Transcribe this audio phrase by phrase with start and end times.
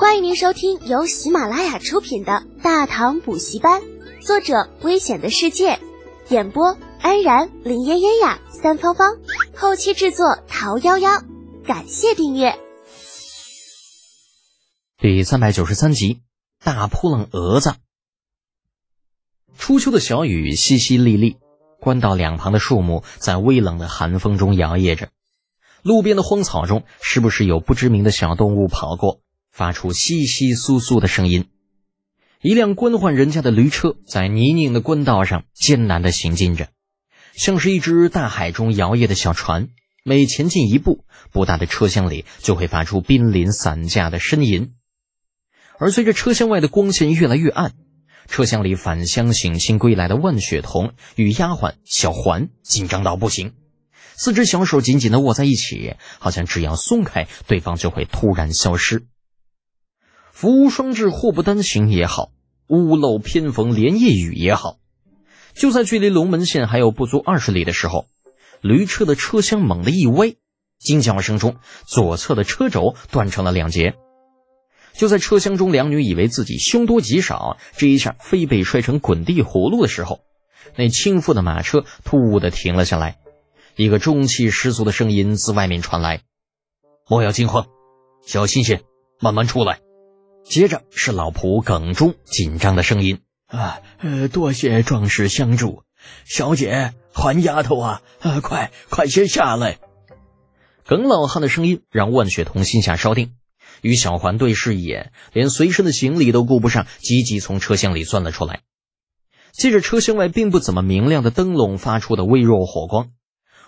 [0.00, 3.82] 欢迎您收听由喜马拉雅出品的《大唐补习班》，
[4.26, 5.78] 作者：危险的世界，
[6.30, 9.18] 演播：安然、林嫣嫣呀、三芳芳，
[9.54, 11.22] 后期制作：桃夭夭。
[11.66, 12.58] 感谢订阅。
[14.96, 16.22] 第三百九十三集：
[16.64, 17.74] 大扑棱蛾子。
[19.58, 21.36] 初秋的小雨淅淅沥沥，
[21.78, 25.10] 官道两旁的树木在微冷的寒风中摇曳着，
[25.82, 29.20] 路边的荒草中时不时有不知名的小动物跑过。
[29.50, 31.46] 发出窸窸窣窣的声音，
[32.40, 36.68] 一辆官宦人家的驴车在泥泞的官道上艰难地行进着，
[37.34, 39.68] 像是一只大海中摇曳的小船。
[40.02, 44.72] 每前进一步，不大的车厢里就会发出濒临散架的呻吟。
[45.78, 47.74] 而随着车厢外的光线越来越暗，
[48.26, 53.52] 车厢里返乡省亲归来的万雪桐与丫鬟小环紧张到不行，
[54.14, 59.06] 四只小手紧紧地握在一起，好像只要松开，对方就会突然消失。
[60.40, 62.30] 福无双至，祸不单行也好，
[62.66, 64.78] 屋漏偏逢连夜雨也好，
[65.52, 68.06] 就在距离龙门县还有不足二十里的时候，
[68.62, 70.36] 驴车的车厢猛地一歪，
[70.78, 73.96] 惊叫声中，左侧的车轴断成了两截。
[74.94, 80.20] 就在车厢中两女以为自己凶多吉少，这一下非被摔成滚地葫芦的时候，
[80.74, 83.18] 那倾覆的马车突兀的停了下来，
[83.76, 86.22] 一个中气十足的声音自外面传来
[87.10, 87.66] ：“莫要惊慌，
[88.24, 88.80] 小心些，
[89.20, 89.80] 慢慢出来。”
[90.44, 95.84] 接着是老仆耿忠紧张的声音：“啊，呃，多谢壮士相助，
[96.24, 99.78] 小姐，还丫头啊，啊，快快些下来。”
[100.84, 103.34] 耿老汉的声音让万雪桐心下稍定，
[103.80, 108.62] 与小环对视一眼，连随身的行李都顾不上，急急从车厢里钻了出来。
[109.52, 113.10] 借着车厢外并不怎么明亮的灯笼发出的微弱火光，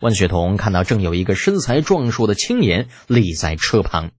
[0.00, 4.10] 万雪桐看到正有一个身材壮硕的青年立在车旁。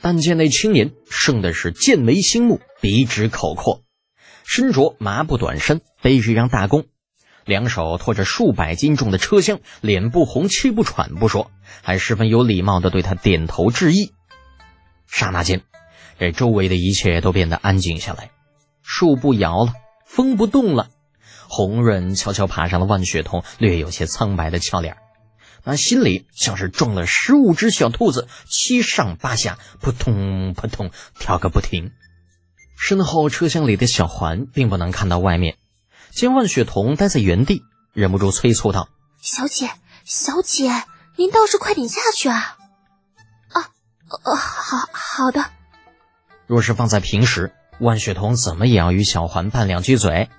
[0.00, 3.82] 但见那青年生的是剑眉星目，鼻直口阔，
[4.44, 6.86] 身着麻布短衫，背着一张大弓，
[7.44, 11.50] 两手托着数百斤重的车厢，脸不红气不喘不说，
[11.82, 14.12] 还十分有礼貌地对他点头致意。
[15.06, 15.62] 刹那间，
[16.18, 18.30] 这周围的一切都变得安静下来，
[18.82, 19.72] 树不摇了，
[20.06, 20.88] 风不动了，
[21.48, 24.96] 红润悄悄爬上了万雪桐略有些苍白的俏脸。
[25.64, 31.92] 那心里像是中了十五只小兔子，七上八下，扑通扑通跳个不停。
[32.78, 35.56] 身后车厢里的小环并不能看到外面，
[36.10, 37.62] 见万雪桐待在原地，
[37.92, 38.88] 忍不住催促道
[39.20, 39.70] ：“小姐，
[40.04, 40.84] 小姐，
[41.16, 42.56] 您倒是快点下去啊！”
[43.52, 43.68] 啊，
[44.24, 45.50] 呃，好好的。
[46.46, 50.30] 若是放在平时，万雪桐怎么也要与小环拌两句嘴，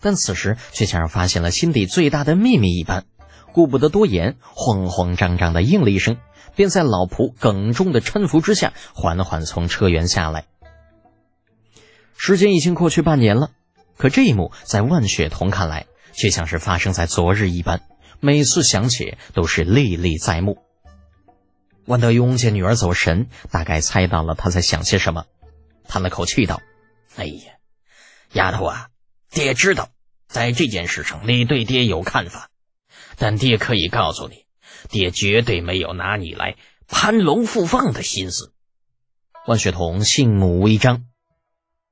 [0.00, 3.06] 但此时却像是发现了心底最大的秘密一般。
[3.52, 6.16] 顾不得多言，慌慌张张的应了一声，
[6.54, 10.46] 便在老仆耿忠的搀扶之下，缓缓从车辕下来。
[12.16, 13.50] 时间已经过去半年了，
[13.96, 17.80] 可这一幕在万雪桐看来，却像是发生在昨日一般，
[18.20, 20.58] 每次想起都是历历在目。
[21.86, 25.24] 万德庸见女儿走神，大概猜到了他在想些什么，
[25.86, 26.60] 叹了口气道
[27.16, 27.52] ：“哎呀，
[28.32, 28.88] 丫头啊，
[29.30, 29.88] 爹知道，
[30.28, 32.50] 在这件事上你对爹有看法。”
[33.18, 34.46] 但爹可以告诉你，
[34.88, 36.56] 爹绝对没有拿你来
[36.86, 38.52] 攀龙附凤的心思。
[39.46, 41.04] 万雪桐信目微张。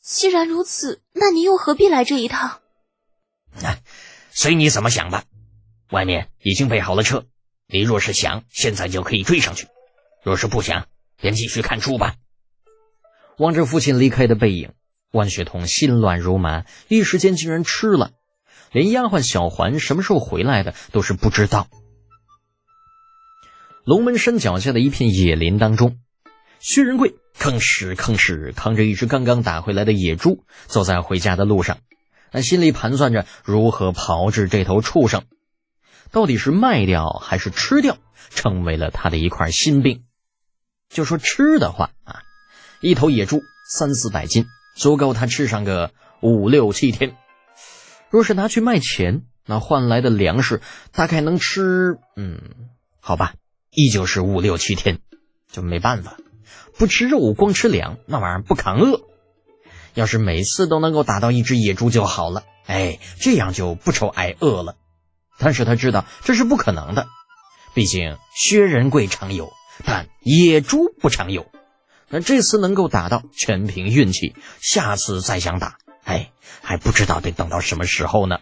[0.00, 2.60] 既然如此，那你又何必来这一趟？
[3.60, 3.78] 那
[4.32, 5.24] 随你怎么想吧。
[5.90, 7.26] 外面已经备好了车，
[7.66, 9.66] 你若是想，现在就可以追上去；
[10.22, 10.88] 若是不想，
[11.20, 12.16] 便继续看书吧。
[13.38, 14.72] 望着父亲离开的背影，
[15.12, 18.12] 万雪桐心乱如麻，一时间竟然吃了。
[18.72, 21.68] 连丫鬟小环什么时候回来的都是不知道。
[23.84, 25.98] 龙门山脚下的一片野林当中，
[26.60, 31.78] 薛仁贵吭哧吭哧扛着一只刚刚打回来的野猪，走在回家的路上，
[32.30, 35.24] 他心里盘算着如何炮制这头畜生，
[36.12, 37.98] 到底是卖掉还是吃掉，
[38.30, 40.04] 成为了他的一块心病。
[40.88, 42.22] 就说吃的话啊，
[42.80, 44.46] 一头野猪三四百斤，
[44.76, 45.90] 足够他吃上个
[46.20, 47.16] 五六七天。
[48.12, 50.60] 若是拿去卖钱，那换来的粮食
[50.92, 51.96] 大概能吃……
[52.14, 52.42] 嗯，
[53.00, 53.32] 好吧，
[53.70, 54.98] 依旧是五六七天，
[55.50, 56.18] 就没办法，
[56.76, 59.00] 不吃肉光吃粮，那玩意儿不扛饿。
[59.94, 64.76] 要是每次都能够打到一只野猪就好了，哎，这样就不愁挨饿了。
[65.38, 67.06] 但是他知道这是不可能的，
[67.72, 69.50] 毕竟薛仁贵常有，
[69.86, 71.50] 但野猪不常有。
[72.10, 75.78] 那这次能够打到，全凭运气，下次再想打。
[76.04, 76.32] 哎，
[76.62, 78.40] 还不知道得等到什么时候呢？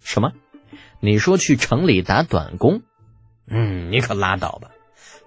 [0.00, 0.32] 什么？
[1.00, 2.82] 你说去城里打短工？
[3.46, 4.70] 嗯，你可拉倒吧！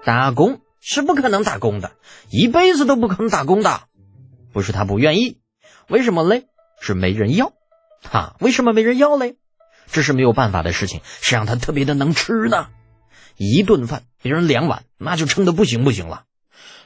[0.04, 1.92] 打工是不可能打工的，
[2.30, 3.84] 一辈子都不可能打工的。
[4.54, 5.40] 不是他不愿意，
[5.90, 6.48] 为什么嘞？
[6.80, 7.52] 是没人要。
[8.04, 9.36] 哈，为什么没人要嘞？
[9.88, 11.02] 这是没有办法的事情。
[11.04, 12.70] 谁让他特别的能吃呢？
[13.36, 16.24] 一顿饭别人两碗，那就撑得不行不行了。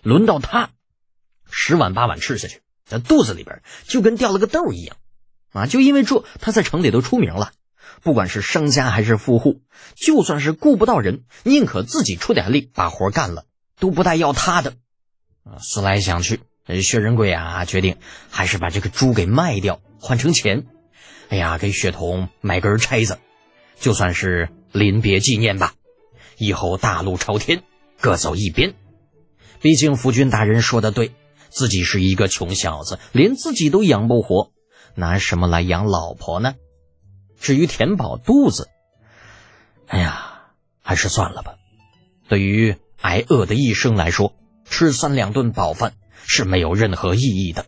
[0.01, 0.71] 轮到他，
[1.51, 4.97] 十碗八碗吃下去，在肚子里边就跟掉了个豆一样。
[5.53, 7.53] 啊，就因为这，他在城里都出名了。
[8.01, 9.61] 不管是商家还是富户，
[9.95, 13.45] 就算是雇不到人，宁可自己出点力把活干了，
[13.79, 14.75] 都不带要他的。
[15.43, 16.41] 啊，思来想去。
[16.83, 17.97] 薛仁贵啊，决定
[18.29, 20.67] 还是把这个猪给卖掉，换成钱。
[21.29, 23.17] 哎呀，给雪童买根钗子，
[23.79, 25.73] 就算是临别纪念吧。
[26.37, 27.63] 以后大路朝天，
[27.99, 28.75] 各走一边。
[29.61, 31.11] 毕竟夫君大人说的对，
[31.49, 34.51] 自己是一个穷小子，连自己都养不活，
[34.95, 36.55] 拿什么来养老婆呢？
[37.39, 38.67] 至于填饱肚子，
[39.87, 40.51] 哎呀，
[40.81, 41.55] 还是算了吧。
[42.27, 44.35] 对于挨饿的一生来说，
[44.65, 45.93] 吃三两顿饱饭。
[46.31, 47.65] 是没有任何意义的。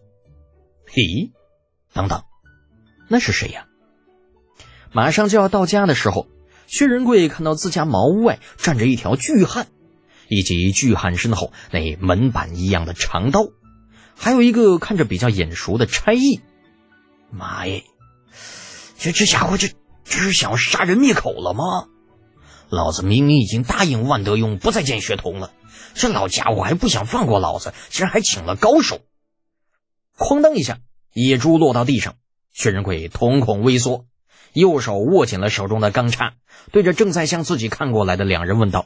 [0.94, 1.32] 咦，
[1.94, 2.22] 等等，
[3.08, 3.66] 那是谁呀？
[4.92, 6.28] 马上就要到家的时候，
[6.68, 9.68] 薛仁贵看到自家茅屋外站着一条巨汉，
[10.28, 13.48] 以及巨汉身后那门板一样的长刀，
[14.22, 16.42] 还有一个看着比较眼熟的差役。
[17.32, 17.84] 妈耶，
[19.00, 19.70] 这这家伙这
[20.04, 21.88] 这是想要杀人灭口了吗？
[22.70, 25.52] 老子明明已经答应万德庸不再见薛童了。
[25.96, 29.02] 这老家伙还不想放过老子，竟然还请了高手！
[30.16, 30.78] 哐当一下，
[31.14, 32.14] 野猪落到地上，
[32.54, 34.06] 薛仁贵瞳孔微缩，
[34.54, 36.36] 右手握紧了手中的钢叉，
[36.72, 38.86] 对着正在向自己看过来的两人问道：“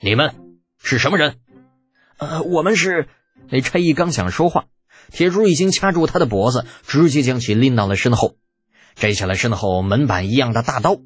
[0.00, 0.34] 你们
[0.82, 1.38] 是什么人
[2.18, 3.08] ？”“呃，我们是……”
[3.50, 4.66] 那差役刚想说话，
[5.10, 8.36] 铁柱已经掐住他的脖子，直接将其拎到了身后，
[8.94, 10.98] 摘下了身后门板一样的大刀。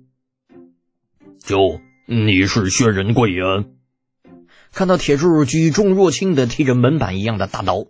[1.45, 3.65] “就你是薛仁贵呀？”
[4.73, 7.85] 看到铁柱举重若轻的提着门板一样的大刀，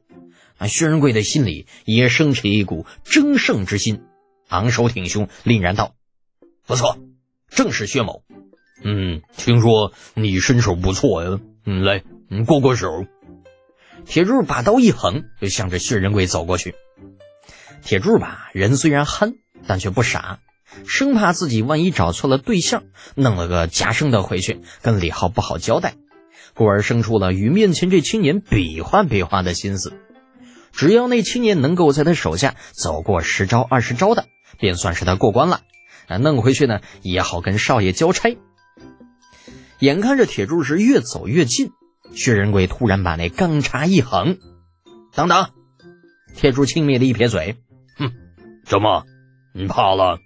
[0.59, 4.03] 啊，薛仁贵的心里也升起一股争胜之心，
[4.49, 5.95] 昂首挺胸，凛然道
[6.67, 6.99] ：“不错，
[7.49, 8.23] 正是薛某。
[8.83, 13.07] 嗯，听说你身手不错呀，嗯，来，你过过手。”
[14.05, 16.75] 铁柱把刀一横，就向着薛仁贵走过去。
[17.83, 19.35] 铁柱吧，人虽然憨，
[19.67, 20.41] 但却不傻，
[20.87, 22.85] 生怕自己万一找错了对象，
[23.15, 25.95] 弄了个假生的回去，跟李浩不好交代。
[26.55, 29.95] 故而生出了与面前这青年比划比划的心思，
[30.73, 34.27] 只要那青年能够在他手下走过十招二十招的，
[34.59, 35.63] 便算是他过关了。
[36.09, 38.37] 啊，弄回去呢也好跟少爷交差。
[39.79, 41.73] 眼看着铁柱是越走越近，
[42.15, 44.39] 薛仁贵突然把那钢叉一横，
[45.15, 45.51] 等等！
[46.35, 47.57] 铁柱轻蔑的一撇嘴，
[47.97, 48.13] 哼，
[48.65, 49.05] 怎么，
[49.55, 50.19] 你怕了？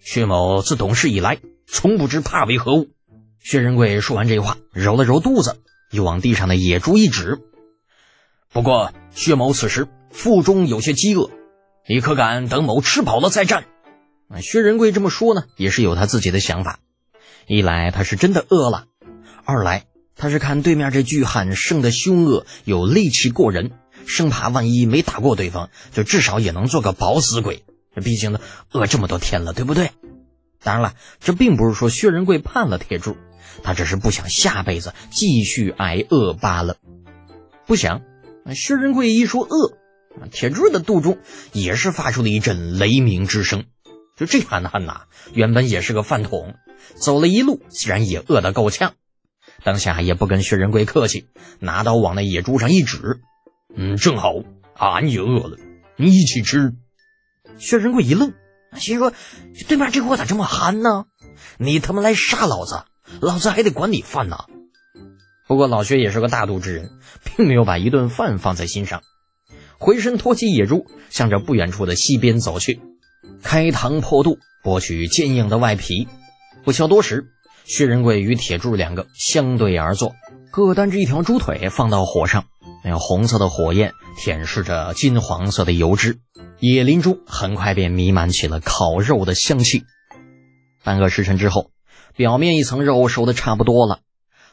[0.00, 2.88] 薛某自懂事以来，从不知怕为何物。
[3.40, 5.60] 薛仁贵说完这话，揉了揉肚子，
[5.90, 7.38] 又往地上的野猪一指。
[8.52, 11.30] 不过，薛某此时腹中有些饥饿，
[11.88, 13.64] 你可敢等某吃饱了再战？
[14.40, 16.80] 薛仁贵这么说呢，也是有他自己的想法。
[17.46, 18.86] 一来他是真的饿了，
[19.44, 19.84] 二来
[20.16, 23.72] 他是看对面这巨汉生的凶恶，有力气过人，
[24.06, 27.64] 生怕万一没打过对方，就至少也能做个饱死鬼。
[28.02, 28.40] 毕竟呢，
[28.72, 29.90] 饿这么多天了，对不对？
[30.62, 33.16] 当然了，这并不是说薛仁贵判了铁柱。
[33.62, 36.76] 他只是不想下辈子继续挨饿罢了。
[37.66, 38.02] 不想，
[38.54, 39.78] 薛仁贵一说饿，
[40.30, 41.18] 铁柱的肚中
[41.52, 43.64] 也是发出了一阵雷鸣之声。
[44.16, 45.02] 就这憨憨呐，
[45.32, 46.54] 原本也是个饭桶，
[46.96, 48.94] 走了一路，自然也饿得够呛。
[49.64, 53.20] 当下也不跟薛仁贵客气，拿刀往那野猪上一指
[53.74, 54.32] ：“嗯，正好，
[54.74, 55.56] 俺也饿了，
[55.96, 56.74] 你一起吃。”
[57.58, 58.32] 薛仁贵一愣，
[58.76, 59.12] 心说
[59.68, 61.06] ：“对面这货咋这么憨呢？
[61.58, 62.84] 你他妈来杀老子！”
[63.20, 64.36] 老子还得管你饭呢。
[65.46, 66.90] 不过老薛也是个大度之人，
[67.22, 69.02] 并没有把一顿饭放在心上，
[69.78, 72.80] 回身托起野猪，向着不远处的溪边走去，
[73.44, 76.08] 开膛破肚剥取坚硬的外皮。
[76.64, 77.28] 不消多时，
[77.66, 80.14] 薛仁贵与铁柱两个相对而坐，
[80.50, 82.46] 各担着一条猪腿放到火上，
[82.84, 86.20] 那红色的火焰舔舐着金黄色的油脂，
[86.60, 89.84] 野林中很快便弥漫起了烤肉的香气。
[90.84, 91.70] 半个时辰之后。
[92.14, 94.00] 表面一层肉熟的差不多了，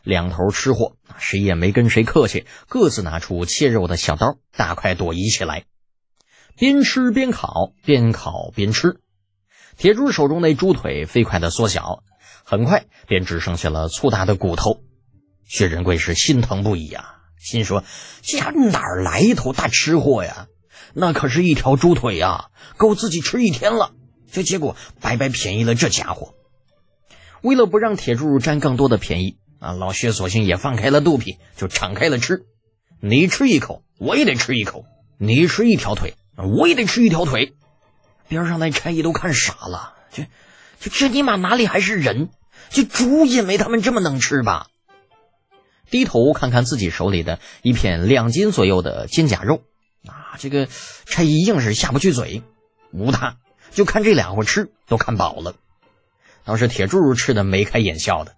[0.04, 5.64] 两头吃货谁也没跟谁客气，各自拿出切肉的小刀，大快朵颐起来，
[6.58, 9.00] 边吃边烤，边烤边吃。
[9.78, 12.04] 铁柱手中那猪腿飞快的缩小，
[12.54, 14.84] 很快便只剩下了粗大的骨头。
[15.44, 17.84] 薛仁贵是心疼不已啊，心说：
[18.22, 18.38] 这
[18.70, 20.46] 哪儿来一头大吃货呀？
[20.94, 23.94] 那可是一条猪腿呀，够自己吃一天了。
[24.32, 26.36] 这结果白白便宜了这家伙。
[27.42, 32.46] 为了不让铁柱占更多的便宜，啊，老薛索性也放开了肚皮，就敞开了吃。
[33.02, 34.86] 你吃一口，我也得吃一口；
[35.18, 37.56] 你吃一条腿，我也得吃一条腿。
[38.28, 40.28] 边上那差役都看傻了，这、
[40.80, 42.30] 这、这尼玛哪里还是人？
[42.70, 44.68] 这猪也没他们这么能吃吧？
[45.90, 49.62] 低头看看自己手里的一片两斤左右的肩胛肉，
[50.08, 50.68] 啊，这个
[51.06, 52.42] 差役硬是下不去嘴，
[52.92, 53.38] 无他，
[53.72, 55.56] 就看这俩伙吃都看饱了。
[56.46, 58.34] 倒是铁柱吃的眉开眼笑的。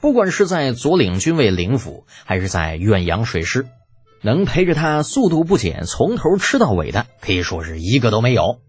[0.00, 3.68] 不管是在左领军卫领府，还是在远洋水师，
[4.22, 8.60] 能陪着他速度不减从头吃到尾的，可以说是一个都没有。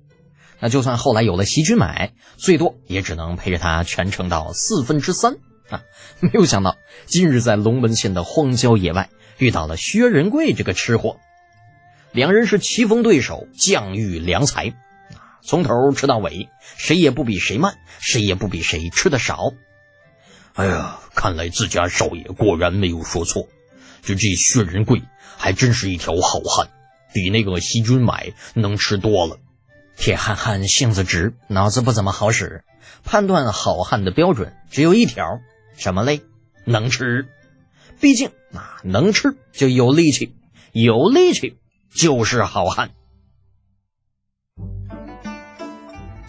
[0.62, 5.38] 那就算后来有了席君买，最多也只能陪着他全程到四分之三
[5.72, 5.82] 啊！
[6.22, 6.77] 没有想到
[7.08, 11.18] 今日在龙门县的荒郊野外遇到了薛仁贵这个吃货，
[12.12, 15.41] 两人是棋逢对手，将遇良才啊！
[15.41, 19.53] 从头吃到尾，谁也不比谁慢，谁也不比谁吃的少。
[20.53, 23.48] 哎呀，看来自家少爷果然没有说错，
[24.03, 25.01] 就这薛仁贵
[25.38, 26.70] 还真是一条好汉，
[27.13, 29.38] 比那个席君买能吃多了。
[30.01, 32.63] 铁憨憨性子直，脑子不怎么好使，
[33.03, 35.39] 判断好汉的标准只有一条，
[35.77, 36.22] 什么嘞？
[36.65, 37.27] 能吃。
[38.00, 40.34] 毕竟啊，能吃就有力气，
[40.72, 41.60] 有力气
[41.93, 42.89] 就是好汉。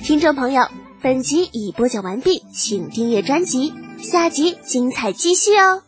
[0.01, 0.69] 听众朋友，
[1.01, 3.73] 本集已播讲完毕，请订阅专辑。
[3.97, 5.83] 下集精彩继续哦！